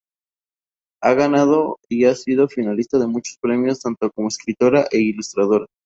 [1.03, 1.77] Ha ganado o
[2.09, 5.67] ha sido finalista de muchos premios tanto como escritora e ilustradora.